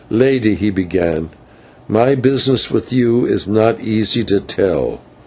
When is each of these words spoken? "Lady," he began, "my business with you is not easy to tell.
"Lady," 0.09 0.55
he 0.55 0.71
began, 0.71 1.29
"my 1.87 2.15
business 2.15 2.71
with 2.71 2.91
you 2.91 3.23
is 3.27 3.47
not 3.47 3.79
easy 3.81 4.23
to 4.23 4.39
tell. 4.39 4.99